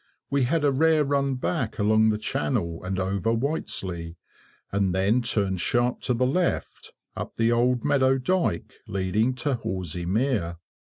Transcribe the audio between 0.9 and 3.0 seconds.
run back along the channel, and